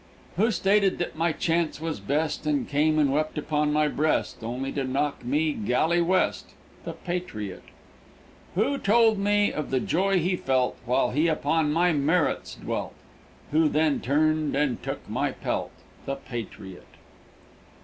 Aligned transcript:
Who 0.35 0.49
stated 0.49 0.97
that 0.97 1.15
my 1.15 1.31
chance 1.31 1.79
was 1.79 1.99
best, 1.99 2.47
And 2.47 2.67
came 2.67 2.97
and 2.97 3.11
wept 3.13 3.37
upon 3.37 3.71
my 3.71 3.87
breast, 3.87 4.37
Only 4.43 4.71
to 4.71 4.83
knock 4.83 5.23
me 5.23 5.53
galley 5.53 6.01
West? 6.01 6.55
The 6.85 6.93
Patriot. 6.93 7.61
Who 8.55 8.79
told 8.79 9.19
me 9.19 9.53
of 9.53 9.69
the 9.69 9.79
joy 9.79 10.17
he 10.17 10.35
felt, 10.35 10.79
While 10.87 11.11
he 11.11 11.27
upon 11.27 11.71
my 11.71 11.93
merits 11.93 12.55
dwelt? 12.55 12.95
Who 13.51 13.69
then 13.69 13.99
turned 13.99 14.55
in 14.55 14.59
and 14.63 14.81
took 14.81 15.07
my 15.07 15.33
pelt? 15.33 15.69
The 16.07 16.15
Patriot. 16.15 16.87